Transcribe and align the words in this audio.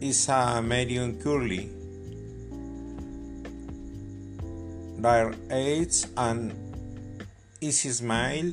It's 0.01 0.29
a 0.29 0.63
medium 0.63 1.19
curly. 1.21 1.69
There 5.03 5.33
aids 5.51 6.09
an 6.15 6.53
easy 7.59 7.89
smile. 7.89 8.53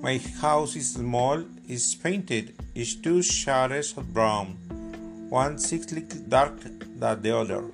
My 0.00 0.16
house 0.40 0.74
is 0.74 0.94
small, 0.94 1.44
is 1.68 1.94
painted, 1.96 2.54
is 2.74 2.96
two 2.96 3.20
shades 3.20 3.94
of 3.98 4.14
brown, 4.14 4.56
one 5.28 5.58
slightly 5.58 6.00
dark 6.30 6.56
than 6.98 7.20
the 7.20 7.36
other. 7.36 7.64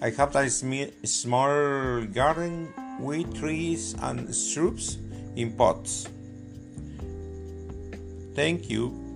I 0.00 0.10
have 0.10 0.36
a 0.36 0.48
small 0.48 2.04
garden 2.06 2.72
with 3.00 3.34
trees 3.36 3.96
and 4.00 4.32
shrubs 4.32 4.98
in 5.34 5.56
pots. 5.56 6.06
Thank 8.36 8.70
you. 8.70 9.09